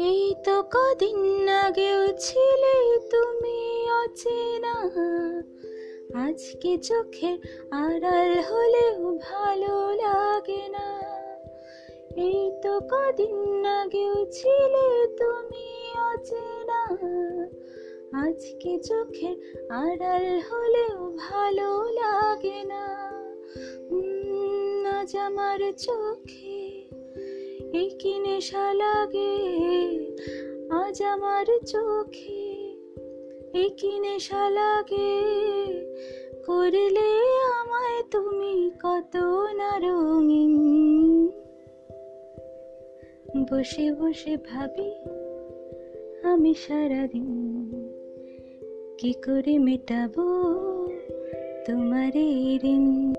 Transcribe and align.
এই 0.00 0.34
তো 0.44 0.62
কদিন 0.62 1.48
আগেও 1.48 2.06
ছিলে 2.18 2.98
তুমি 3.10 3.90
অচেনা। 3.90 4.74
আজকে 6.26 6.78
চোখের 6.78 7.38
আড়াল 7.70 8.30
হলেও 8.40 9.18
ভালো 9.22 9.74
লাগে 9.94 10.68
না। 10.68 10.88
এই 12.16 12.50
তো 12.62 12.80
কদিন 12.80 13.66
আগেও 13.66 14.26
ছিলে 14.30 15.08
তুমি 15.16 15.66
অচেনা। 16.12 16.82
আজকে 18.26 18.78
চোখের 18.78 19.36
আড়াল 19.70 20.40
হলেও 20.50 21.12
ভালো 21.16 21.90
লাগে 21.92 22.64
না। 22.64 22.84
আজ 25.00 25.16
আমার 25.16 25.72
চোখে 25.72 26.59
এই 27.72 27.90
কি 27.98 28.18
নেশা 28.18 28.74
লাগে? 28.74 29.38
আজ 30.70 31.02
আমার 31.02 31.46
চোখে। 31.66 32.50
এই 33.54 33.70
কি 33.70 33.98
নেশা 33.98 34.50
লাগে? 34.50 35.22
করলে 36.46 37.08
আমায় 37.60 38.02
তুমি 38.10 38.70
কত 38.82 39.16
না 39.56 39.78
রঙিন। 39.78 40.70
বসে 43.50 43.92
বসে 43.92 44.36
ভাবি 44.36 44.92
আমি 46.22 46.54
সারাদিন 46.54 47.70
কি 48.98 49.12
করে 49.12 49.58
মেটাবো 49.58 50.24
তোমার 51.66 52.16
এই 52.16 52.58
ঋণ? 52.64 53.14